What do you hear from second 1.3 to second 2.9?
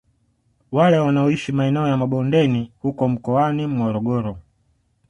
maeneo ya mabondeni